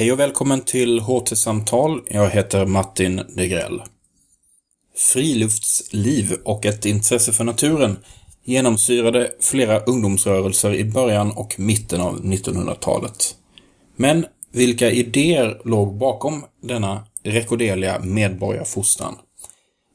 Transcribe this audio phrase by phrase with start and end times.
[0.00, 2.00] Hej och välkommen till HT-samtal.
[2.06, 3.82] Jag heter Martin Degrell.
[4.96, 7.98] Friluftsliv och ett intresse för naturen
[8.44, 13.36] genomsyrade flera ungdomsrörelser i början och mitten av 1900-talet.
[13.96, 19.14] Men vilka idéer låg bakom denna rekorderliga medborgarfostran?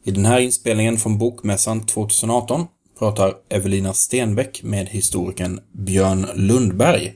[0.04, 2.68] I den här inspelningen från Bokmässan 2018
[3.00, 7.14] pratar Evelina Stenbeck med historikern Björn Lundberg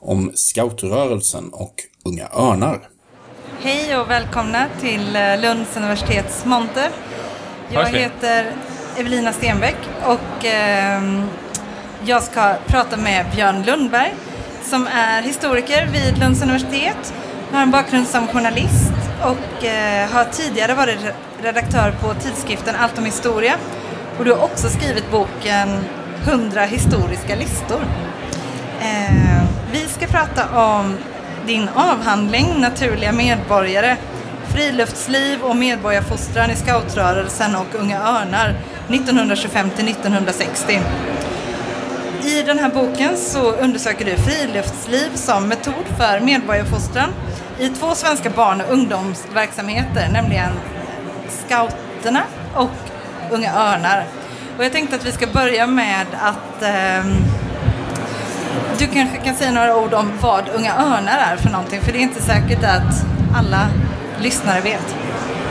[0.00, 1.74] om scoutrörelsen och
[2.04, 2.88] Unga Örnar.
[3.60, 6.90] Hej och välkomna till eh, Lunds universitets monter.
[7.68, 8.52] Jag heter
[8.98, 11.24] Evelina Stenbeck och eh,
[12.04, 14.14] jag ska prata med Björn Lundberg
[14.62, 17.14] som är historiker vid Lunds universitet,
[17.52, 20.98] har en bakgrund som journalist och eh, har tidigare varit
[21.42, 23.54] redaktör på tidskriften Allt om historia.
[24.18, 25.68] Och du har också skrivit boken
[26.24, 27.80] 100 historiska listor.
[29.72, 30.96] Vi ska prata om
[31.46, 33.96] din avhandling Naturliga medborgare
[34.54, 38.54] Friluftsliv och medborgarfostran i scoutrörelsen och Unga Örnar
[38.88, 40.80] 1925 till 1960.
[42.24, 47.08] I den här boken så undersöker du friluftsliv som metod för medborgarfostran
[47.58, 50.52] i två svenska barn och ungdomsverksamheter, nämligen
[51.28, 52.22] Scouterna
[52.54, 52.70] och
[53.30, 54.04] Unga Örnar.
[54.58, 57.04] Och jag tänkte att vi ska börja med att eh,
[58.78, 61.98] du kanske kan säga några ord om vad Unga Örnar är för någonting, för det
[61.98, 63.68] är inte säkert att alla
[64.22, 64.96] lyssnare vet.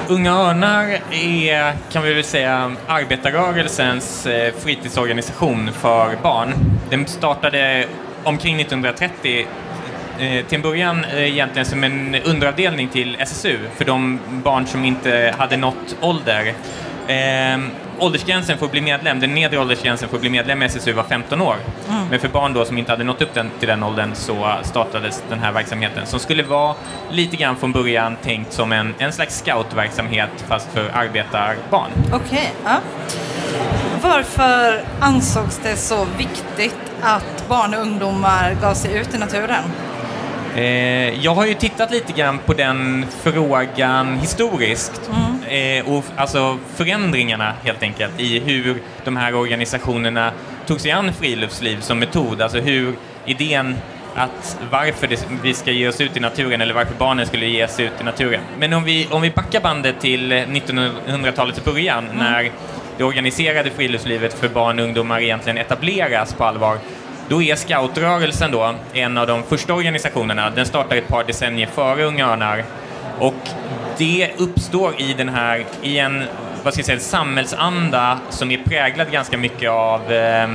[0.08, 6.54] Unga Örnar är, kan vi väl säga, arbetarrörelsens eh, fritidsorganisation för barn.
[6.90, 7.86] Den startade
[8.24, 9.48] omkring 1930
[10.20, 14.86] eh, till en början eh, egentligen som en underavdelning till SSU för de barn som
[14.86, 16.54] inte hade nått ålder.
[17.10, 20.94] Ehm, åldersgränsen för att bli medlem, den nedre åldersgränsen för att bli medlem i SSU
[20.94, 21.56] var 15 år.
[21.90, 22.08] Mm.
[22.10, 25.24] Men för barn då som inte hade nått upp den, till den åldern så startades
[25.30, 26.76] den här verksamheten som skulle vara
[27.12, 31.92] lite grann från början tänkt som en, en slags scoutverksamhet fast för arbetarbarn.
[32.06, 32.80] Okej, okay, ja.
[34.02, 39.64] Varför ansågs det så viktigt att barn och ungdomar gav sig ut i naturen?
[40.56, 45.02] Eh, jag har ju tittat lite grann på den frågan historiskt.
[45.08, 45.39] Mm.
[45.50, 50.32] Eh, och alltså förändringarna helt enkelt i hur de här organisationerna
[50.66, 52.42] tog sig an friluftsliv som metod.
[52.42, 52.94] Alltså hur
[53.26, 53.76] idén
[54.16, 57.68] att varför det, vi ska ge oss ut i naturen eller varför barnen skulle ge
[57.68, 58.42] sig ut i naturen.
[58.60, 62.18] Men om vi, om vi backar bandet till 1900-talets början mm.
[62.18, 62.52] när
[62.98, 66.78] det organiserade friluftslivet för barn och ungdomar egentligen etableras på allvar
[67.30, 70.50] då är scoutrörelsen då en av de första organisationerna.
[70.50, 72.64] Den startar ett par decennier före Unga Örnar.
[73.20, 73.50] Och
[74.00, 76.24] det uppstår i den här, i en,
[76.64, 80.50] vad ska jag säga, samhällsanda som är präglad ganska mycket av eh,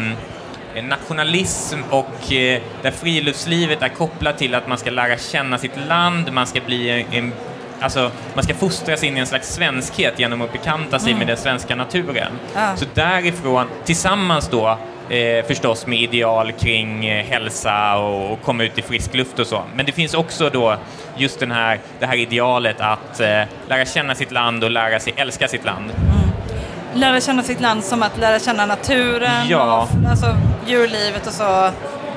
[0.82, 6.32] nationalism och eh, där friluftslivet är kopplat till att man ska lära känna sitt land,
[6.32, 7.32] man ska bli en,
[7.80, 11.18] Alltså, man ska fostras in i en slags svenskhet genom att bekanta sig mm.
[11.18, 12.32] med den svenska naturen.
[12.54, 12.76] Ah.
[12.76, 14.78] Så därifrån, tillsammans då
[15.08, 19.46] Eh, förstås med ideal kring eh, hälsa och, och, komma ut i frisk luft och
[19.46, 19.62] så.
[19.76, 20.76] Men det finns också då
[21.16, 25.12] just den här, det här idealet att eh, lära känna sitt land och lära sig
[25.16, 25.90] älska sitt land.
[25.90, 27.00] Mm.
[27.00, 29.82] Lära känna sitt land som att lära känna naturen ja.
[29.82, 31.70] och alltså, djurlivet och så.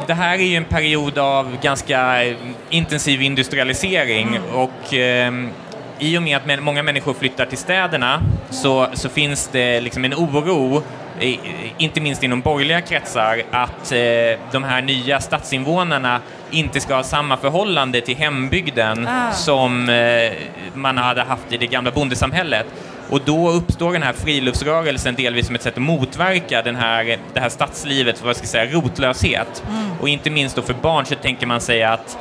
[0.08, 2.24] Det här är ju en period av ganska
[2.70, 4.44] intensiv industrialisering mm.
[4.54, 5.34] och eh,
[6.00, 10.14] i och med att många människor flyttar till städerna så, så finns det liksom en
[10.14, 10.84] oro
[11.78, 17.38] inte minst inom borgerliga kretsar, att eh, de här nya stadsinvånarna inte ska ha samma
[17.38, 19.32] förhållande till hembygden ah.
[19.32, 20.32] som eh,
[20.74, 22.66] man hade haft i det gamla bondesamhället.
[23.10, 27.40] Och då uppstår den här friluftsrörelsen delvis som ett sätt att motverka den här, det
[27.40, 29.64] här stadslivet, vad ska jag säga, rotlöshet.
[29.70, 29.92] Mm.
[30.02, 32.18] Och inte minst då för barn så tänker man sig att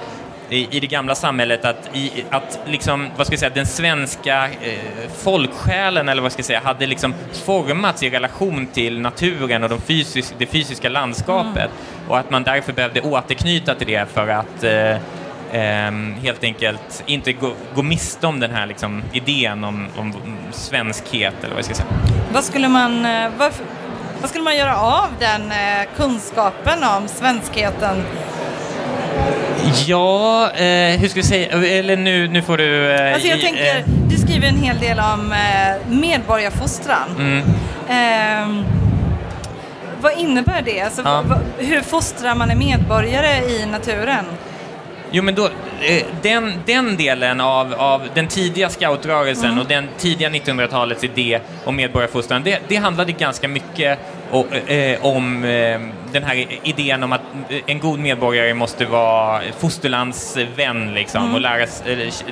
[0.51, 4.45] i, i det gamla samhället att, i, att liksom, vad ska jag säga, den svenska
[4.45, 9.69] eh, folksjälen eller vad ska jag säga, hade liksom formats i relation till naturen och
[9.69, 12.09] de fysis, det fysiska landskapet mm.
[12.09, 14.91] och att man därför behövde återknyta till det för att eh,
[15.61, 15.93] eh,
[16.23, 20.15] helt enkelt inte gå, gå miste om den här liksom, idén om, om
[20.53, 21.89] svenskhet eller vad jag ska säga.
[22.33, 23.53] Vad skulle man, eh, vad,
[24.21, 28.05] vad skulle man göra av den eh, kunskapen om svenskheten
[29.87, 31.49] Ja, eh, hur ska vi säga,
[31.79, 32.91] eller nu, nu får du...
[32.93, 37.09] Eh, alltså jag tänker, eh, du skriver en hel del om eh, medborgarfostran.
[37.19, 37.43] Mm.
[37.89, 38.65] Eh,
[40.01, 40.81] vad innebär det?
[40.81, 41.25] Alltså, ja.
[41.59, 44.25] hur fostrar man en medborgare i naturen?
[45.11, 45.45] Jo, men då,
[45.81, 49.59] eh, den, den delen av, av den tidiga scoutrörelsen mm.
[49.59, 53.99] och den tidiga 1900-talets idé om medborgarfostran, det, det handlade ganska mycket
[54.31, 55.81] och, eh, om eh,
[56.13, 57.21] den här idén om att
[57.67, 61.35] en god medborgare måste vara fosterlandsvän liksom, mm.
[61.35, 61.67] och lära,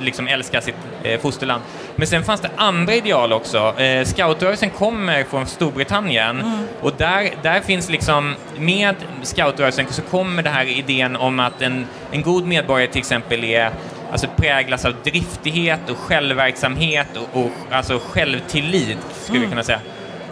[0.00, 1.62] liksom, älska sitt eh, fosterland.
[1.96, 3.80] Men sen fanns det andra ideal också.
[3.80, 6.66] Eh, scoutrörelsen kommer från Storbritannien mm.
[6.80, 11.86] och där, där finns liksom, med scoutrörelsen så kommer den här idén om att en,
[12.10, 13.70] en god medborgare till exempel är
[14.12, 19.48] alltså präglas av driftighet och självverksamhet och, och alltså självtillit, skulle mm.
[19.48, 19.80] vi kunna säga.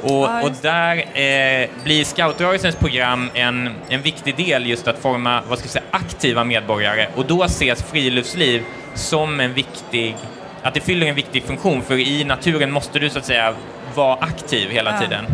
[0.02, 5.42] Och, ja, och där eh, blir scoutrörelsens program en, en viktig del just att forma
[5.48, 8.62] vad ska jag säga, aktiva medborgare och då ses friluftsliv
[8.94, 10.16] som en viktig,
[10.62, 13.54] att det fyller en viktig funktion för i naturen måste du så att säga
[13.94, 15.00] vara aktiv hela ja.
[15.00, 15.26] tiden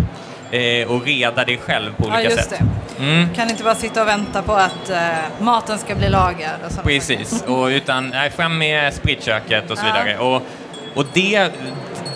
[0.51, 2.55] eh, och reda dig själv på olika ja, sätt.
[2.99, 3.05] Det.
[3.05, 3.35] Mm.
[3.35, 4.99] Kan inte bara sitta och vänta på att eh,
[5.41, 6.61] maten ska bli lagad.
[6.65, 10.19] Och Precis, och utan nej, fram med spritköket och så vidare.
[10.19, 10.43] Och,
[10.95, 11.53] och det,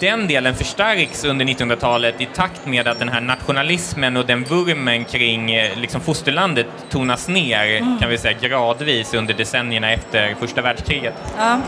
[0.03, 5.05] den delen förstärks under 1900-talet i takt med att den här nationalismen och den vurmen
[5.05, 7.99] kring eh, liksom, fosterlandet tonas ner, mm.
[7.99, 11.15] kan vi säga, gradvis under decennierna efter första världskriget.
[11.39, 11.61] Ja.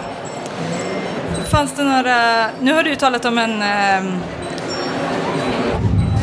[1.50, 4.20] Fanns det några, nu har du talat om en, ehm,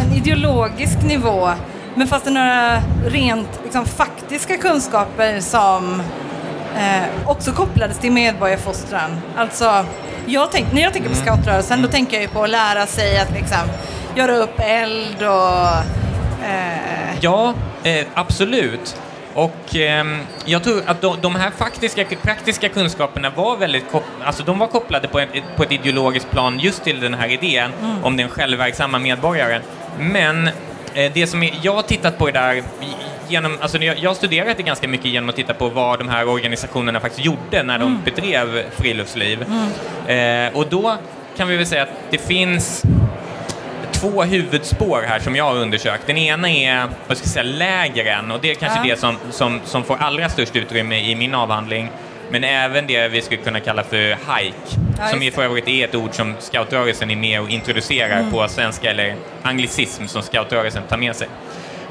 [0.02, 1.50] en ideologisk nivå,
[1.96, 6.02] men fanns det några rent liksom, faktiska kunskaper som
[6.78, 9.22] eh, också kopplades till medborgarfostran?
[9.38, 9.86] Alltså
[10.26, 11.28] jag tänk, när jag tänker på mm.
[11.28, 13.70] scoutrörelsen, då tänker jag ju på att lära sig att liksom
[14.16, 15.68] göra upp eld och...
[16.46, 17.18] Eh...
[17.22, 17.54] Ja,
[17.84, 18.98] eh, absolut.
[19.34, 20.06] Och eh,
[20.46, 23.86] jag tror att de, de, här faktiska, praktiska kunskaperna var väldigt
[24.24, 27.72] alltså de var kopplade på, ett, på ett ideologiskt plan just till den här idén
[27.82, 28.04] mm.
[28.04, 29.62] om den självverksamma medborgaren.
[30.00, 30.48] Men
[30.94, 32.64] eh, det som jag har tittat på det där
[33.32, 36.28] genom, alltså jag har studerat det ganska mycket genom att titta på vad de här
[36.28, 38.02] organisationerna faktiskt gjorde när de mm.
[38.06, 39.46] bedrev friluftsliv.
[40.08, 40.48] Mm.
[40.48, 40.98] Eh, och då
[41.38, 42.84] kan vi väl säga att det finns
[43.92, 46.08] två huvudspår här som jag har undersökt.
[46.08, 48.96] Den ena är vad ska jag säga, lägren och det är kanske ja.
[48.96, 51.90] det som, som, som får allra störst utrymme i min avhandling.
[52.32, 54.56] Men även det vi skulle kunna kalla för hike,
[54.98, 58.32] ja, som är för övrigt är ett ord som scoutrörelsen är med och introducerar mm.
[58.32, 61.28] på svenska, eller anglicism som scoutrörelsen tar med sig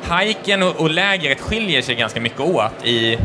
[0.05, 3.19] hajken och, och lägret skiljer sig ganska mycket åt i,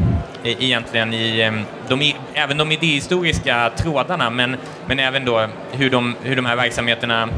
[0.44, 1.51] i egentligen i
[1.88, 7.30] de, även de idéhistoriska trådarna men, men även då hur de, hur de här verksamheterna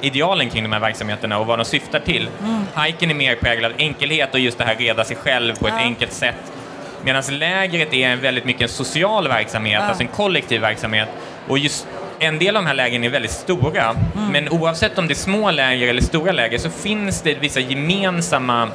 [0.00, 2.28] idealen kring de här verksamheterna och vad de syftar till.
[2.44, 2.60] Mm.
[2.74, 5.74] Hajken är mer präglad enkelhet och just det här reda sig själv på ja.
[5.74, 6.52] ett enkelt sätt.
[7.04, 9.86] Medan lägret är väldigt mycket en social verksamhet, ja.
[9.86, 11.08] alltså en kollektiv verksamhet.
[11.48, 11.86] Och just
[12.18, 14.32] en del av de här lägren är väldigt stora, mm.
[14.32, 18.68] men oavsett om det är små läger eller stora läger så finns det vissa gemensamma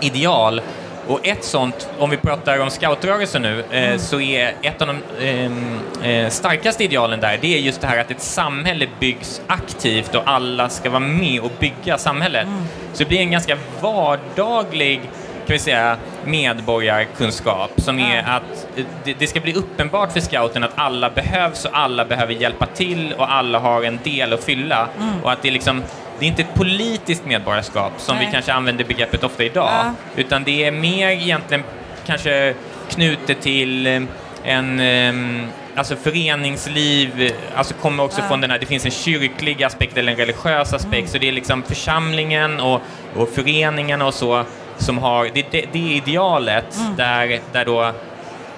[0.00, 0.60] ideal.
[1.06, 3.98] Och ett sånt, om vi pratar om scoutrörelsen nu, eh, mm.
[3.98, 7.98] så är ett av de eh, eh, starkaste idealen där, det är just det här
[7.98, 12.46] att ett samhälle byggs aktivt och alla ska vara med och bygga samhället.
[12.46, 12.64] Mm.
[12.92, 15.00] Så det blir en ganska vardaglig
[15.48, 15.96] kan vi säga,
[16.28, 18.68] medborgarkunskap som är att
[19.18, 23.32] det, ska bli uppenbart för scouten att alla behövs och alla behöver hjälpa till och
[23.32, 25.22] alla har en del att fylla mm.
[25.22, 25.82] och att det är liksom
[26.18, 28.26] det är inte ett politiskt medborgarskap som Nej.
[28.26, 29.92] vi kanske använder begreppet ofta idag, ja.
[30.16, 31.64] utan det är mer egentligen
[32.06, 32.54] kanske
[32.90, 34.02] knutet till eh,
[34.44, 38.28] en um, alltså föreningsliv, alltså kommer också ja.
[38.28, 41.08] från den här, det finns en kyrklig aspekt eller en religiös aspekt, mm.
[41.08, 42.80] så det är liksom församlingen och,
[43.16, 44.44] och föreningarna och så
[44.78, 46.96] som har, det, det, det idealet mm.
[46.96, 47.92] där, där då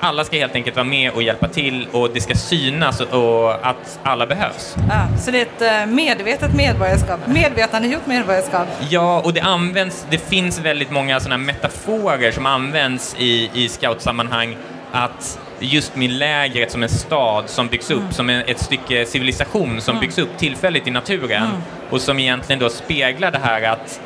[0.01, 3.99] alla ska helt enkelt vara med och hjälpa till och det ska synas och att
[4.03, 4.77] alla behövs.
[4.89, 8.69] Ja, så det är ett eh, medvetet medborgarskap, medvetandegjort medborgarskap.
[8.89, 14.57] Ja, och det används, det finns väldigt många sådana metaforer som används i, i scoutsammanhang
[14.93, 18.13] att just med lägret som en stad som byggs upp, mm.
[18.13, 20.01] som ett stycke civilisation som mm.
[20.01, 21.63] byggs upp tillfälligt i naturen mm.
[21.91, 24.01] och som egentligen då speglar det här att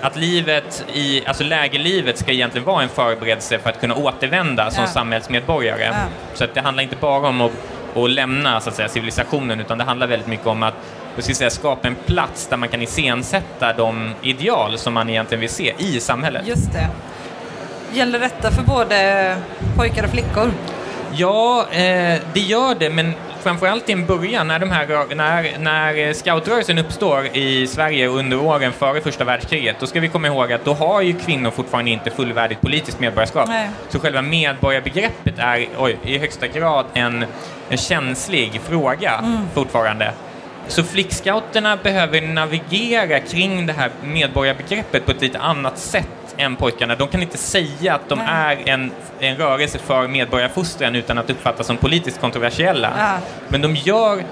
[0.00, 4.84] att livet i, alltså lägerlivet ska egentligen vara en förberedelse för att kunna återvända som
[4.84, 4.90] ja.
[4.90, 5.84] samhällsmedborgare.
[5.84, 5.94] Ja.
[6.34, 7.52] Så att det handlar inte bara om att,
[7.96, 10.74] att lämna så att säga, civilisationen utan det handlar väldigt mycket om att
[11.14, 15.40] jag ska säga, skapa en plats där man kan iscensätta de ideal som man egentligen
[15.40, 16.46] vill se i samhället.
[16.46, 16.88] Just det.
[17.92, 19.36] Gäller detta för både
[19.76, 20.50] pojkar och flickor?
[21.12, 26.12] Ja, eh, det gör det, men framförallt i en början när, de här, när, när
[26.12, 30.64] scoutrörelsen uppstår i Sverige under åren före första världskriget, då ska vi komma ihåg att
[30.64, 33.48] då har ju kvinnor fortfarande inte fullvärdigt politiskt medborgarskap.
[33.48, 33.70] Nej.
[33.88, 37.24] Så själva medborgarbegreppet är oj, i högsta grad en,
[37.68, 39.38] en känslig fråga mm.
[39.54, 40.12] fortfarande.
[40.68, 46.94] Så flickscouterna behöver navigera kring det här medborgarbegreppet på ett lite annat sätt än pojkarna.
[46.94, 48.62] De kan inte säga att de Nej.
[48.66, 52.92] är en, en rörelse för medborgarfostran utan att uppfattas som politiskt kontroversiella.
[52.98, 53.18] Ja.
[53.48, 54.24] Men de gör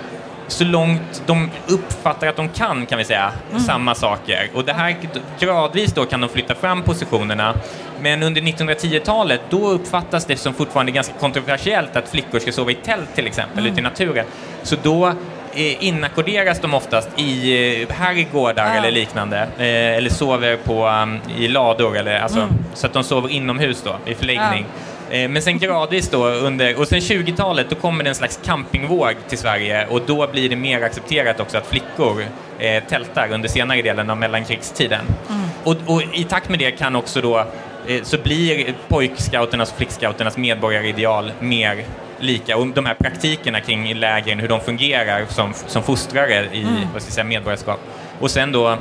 [0.49, 3.62] så långt de uppfattar att de kan, kan vi säga, mm.
[3.62, 4.50] samma saker.
[4.55, 4.97] Och det här
[5.41, 7.55] gradvis då kan de flytta fram positionerna.
[8.00, 12.75] Men under 1910-talet, då uppfattas det som fortfarande ganska kontroversiellt att flickor ska sova i
[12.75, 13.73] tält till exempel, mm.
[13.73, 14.27] ute i naturen.
[14.62, 15.15] Så då
[15.55, 17.52] inackorderas de oftast i
[17.83, 18.73] eh, herrgårdar ja.
[18.73, 19.38] eller liknande.
[19.59, 22.55] Eh, eller sover på, um, i lador, eller, alltså, mm.
[22.75, 24.67] så att de sover inomhus då, i förläggning.
[24.69, 24.88] Ja.
[25.11, 29.14] Eh, men sen gradvis då under, och sen 20-talet då kommer det en slags campingvåg
[29.28, 32.25] till Sverige och då blir det mer accepterat också att flickor
[32.59, 35.05] eh, tältar under senare delen av mellankrigstiden.
[35.28, 35.49] Mm.
[35.64, 37.38] Och, och, i takt med det kan också då
[37.87, 41.85] eh, så blir pojkscouternas och flickscouternas medborgarideal mer
[42.20, 46.75] lika och de här praktikerna kring lägren, hur de fungerar som, som fostrare i mm.
[46.92, 47.80] vad ska säga, medborgarskap.
[48.20, 48.78] Och sen då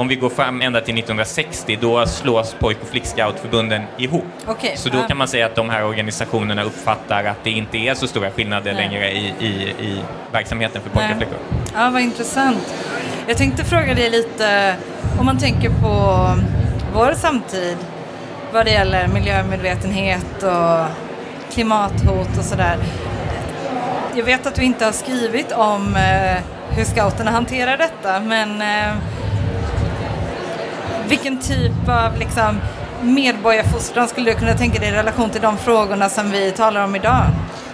[0.00, 4.24] om vi går fram ända till 1960, då slås pojk och flickscoutförbunden ihop.
[4.46, 4.76] Okay.
[4.76, 8.06] Så då kan man säga att de här organisationerna uppfattar att det inte är så
[8.06, 8.88] stora skillnader Nej.
[8.88, 9.46] längre i, i,
[9.86, 10.02] i
[10.32, 11.36] verksamheten för pojkar och flickor.
[11.74, 12.74] Ja, vad intressant.
[13.26, 14.74] Jag tänkte fråga dig lite,
[15.18, 16.26] om man tänker på
[16.94, 17.76] vår samtid
[18.52, 21.09] vad det gäller miljömedvetenhet och
[21.50, 22.76] klimathot och sådär.
[24.14, 26.42] Jag vet att du inte har skrivit om eh,
[26.76, 28.94] hur scouterna hanterar detta, men eh,
[31.08, 32.60] vilken typ av liksom,
[33.02, 36.96] medborgarfostran skulle du kunna tänka dig i relation till de frågorna som vi talar om
[36.96, 37.24] idag?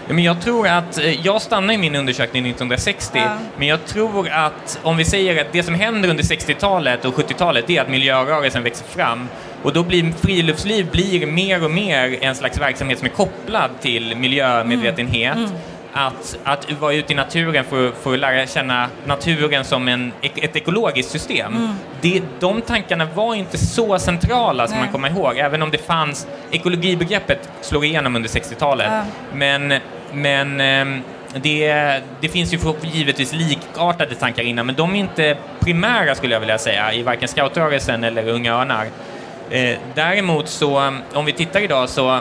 [0.08, 3.30] Men jag tror att, eh, jag stannar i min undersökning 1960, ja.
[3.56, 7.64] men jag tror att om vi säger att det som händer under 60-talet och 70-talet
[7.66, 9.28] det är att miljörörelsen växer fram
[9.66, 14.16] och då blir friluftsliv blir mer och mer en slags verksamhet som är kopplad till
[14.16, 15.36] miljömedvetenhet.
[15.36, 15.48] Mm.
[15.48, 15.60] Mm
[15.98, 20.56] att, att vara ute i naturen för, för att lära känna naturen som en, ett
[20.56, 21.54] ekologiskt system.
[21.56, 21.74] Mm.
[22.00, 24.84] Det, de tankarna var inte så centrala som Nej.
[24.84, 28.88] man kommer ihåg, även om det fanns, ekologibegreppet slår igenom under 60-talet.
[28.90, 29.02] Ja.
[29.34, 29.74] Men,
[30.12, 31.00] men ehm,
[31.34, 36.40] det, det, finns ju givetvis likartade tankar innan, men de är inte primära skulle jag
[36.40, 38.86] vilja säga i varken scoutrörelsen eller Unga Örnar.
[39.50, 42.20] Eh, däremot så, om vi tittar idag så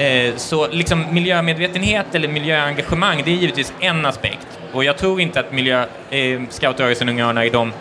[0.00, 4.46] Eh, så liksom miljömedvetenhet eller miljöengagemang, det är givetvis en aspekt.
[4.72, 7.72] Och jag tror inte att miljö, eh, scoutrörelsen Unga Örnar är de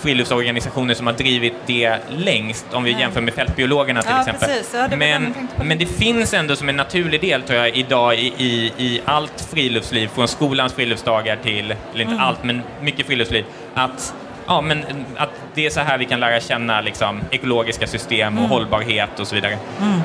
[0.00, 4.50] friluftsorganisationer som har drivit det längst, om vi jämför med fältbiologerna till ja, exempel.
[4.74, 8.32] Ja, det men, men det finns ändå som en naturlig del, tror jag, idag i,
[8.36, 12.20] i, i allt friluftsliv, från skolans friluftsdagar till, eller inte mm.
[12.20, 14.14] allt, men mycket friluftsliv, att
[14.48, 14.84] ja, men
[15.16, 18.50] att det är så här vi kan lära känna liksom, ekologiska system och mm.
[18.50, 19.58] hållbarhet och så vidare.
[19.80, 20.00] Mm.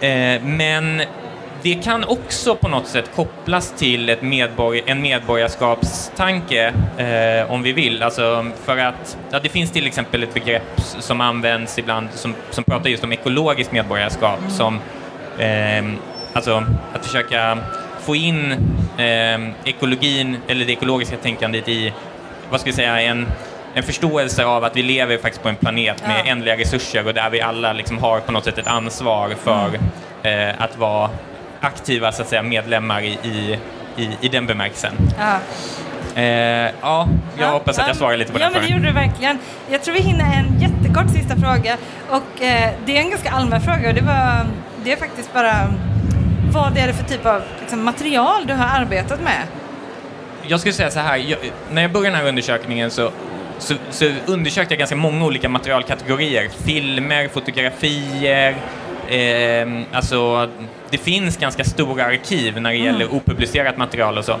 [0.00, 1.02] Eh, men
[1.64, 7.72] det kan också på något sätt kopplas till ett medborg en medborgarskapstanke, eh, om vi
[7.72, 8.02] vill.
[8.02, 12.64] Alltså för att ja, det finns till exempel ett begrepp som används ibland som, som
[12.64, 14.50] pratar just om ekologiskt medborgarskap, mm.
[14.50, 14.80] som
[15.38, 15.84] eh,
[16.32, 17.58] alltså att försöka
[18.00, 18.52] få in
[18.98, 21.92] eh, ekologin eller det ekologiska tänkandet i,
[22.50, 23.26] vad ska vi säga, en
[23.74, 26.30] en förståelse av att vi lever faktiskt på en planet med ja.
[26.30, 29.68] ändliga resurser och där vi alla liksom har på något sätt ett ansvar för
[30.22, 30.48] mm.
[30.48, 31.10] eh, att vara
[31.60, 33.58] aktiva så att säga, medlemmar i, i,
[33.96, 34.92] i, i den bemärkelsen.
[35.18, 35.38] Ja.
[36.22, 38.74] Eh, ja, jag ja, hoppas att jag svarar lite på ja, den Ja, men det
[38.74, 39.38] gjorde du verkligen.
[39.70, 41.76] Jag tror vi hinner en jättekort sista fråga.
[42.08, 44.46] Och eh, det är en ganska allmän fråga och det, var,
[44.84, 45.74] det är faktiskt bara
[46.52, 49.42] vad är det för typ av liksom, material du har arbetat med?
[50.42, 51.38] Jag skulle säga så här, jag,
[51.70, 53.10] när jag började den här undersökningen så
[53.58, 56.48] så, så undersökte jag ganska många olika materialkategorier.
[56.64, 58.56] Filmer, fotografier,
[59.08, 60.48] eh, alltså
[60.90, 62.86] det finns ganska stora arkiv när det mm.
[62.86, 64.36] gäller opublicerat material och så.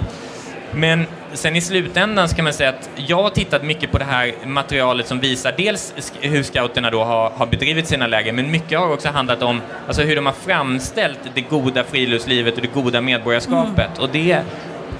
[0.76, 4.34] Men sen i slutändan ska man säga att jag har tittat mycket på det här
[4.46, 8.92] materialet som visar dels hur scouterna då har, har bedrivit sina läger, men mycket har
[8.92, 13.98] också handlat om alltså hur de har framställt det goda friluftslivet och det goda medborgarskapet.
[13.98, 14.02] Mm.
[14.02, 14.40] Och det,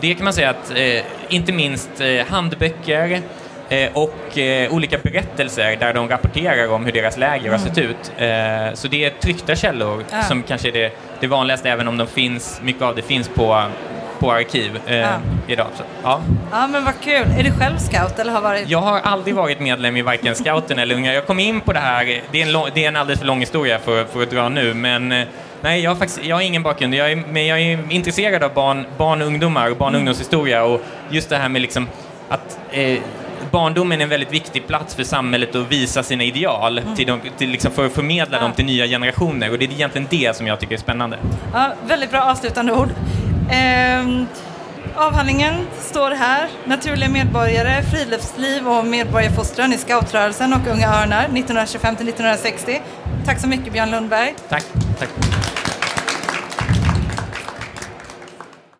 [0.00, 3.20] det kan man säga att eh, inte minst eh, handböcker,
[3.92, 7.90] och eh, olika berättelser där de rapporterar om hur deras läger har sett mm.
[7.90, 8.12] ut.
[8.16, 10.22] Eh, så det är tryckta källor ja.
[10.22, 13.64] som kanske är det, det vanligaste, även om de finns, mycket av det finns på
[14.18, 15.08] på arkiv eh, ja.
[15.46, 15.66] idag.
[15.76, 16.22] Så, ja.
[16.50, 17.26] ja, men vad kul.
[17.38, 18.68] Är du själv scout eller har varit?
[18.68, 21.14] Jag har aldrig varit medlem i varken scouten eller unga.
[21.14, 23.26] Jag kom in på det här, det är en, lång, det är en alldeles för
[23.26, 25.08] lång historia för, för att dra nu, men
[25.60, 26.94] nej, jag har, faktiskt, jag har ingen bakgrund.
[26.94, 30.00] Jag är, men jag är intresserad av barn, barn och ungdomar och barn och mm.
[30.00, 30.80] ungdomshistoria och
[31.10, 31.88] just det här med liksom
[32.28, 32.98] att eh,
[33.50, 36.94] barndomen är en väldigt viktig plats för samhället att visa sina ideal mm.
[36.94, 38.42] till, de, till liksom för att förmedla ja.
[38.42, 41.18] dem till nya generationer och det är egentligen det som jag tycker är spännande.
[41.52, 42.88] Ja, väldigt bra avslutande ord.
[43.50, 44.26] Ehm,
[44.96, 52.82] avhandlingen står här, Naturliga medborgare, friluftsliv och medborgarfostran i scoutrörelsen och Unga Örnar 1925 1960.
[53.26, 54.34] Tack så mycket Björn Lundberg.
[54.48, 54.64] Tack.
[54.98, 55.33] Tack.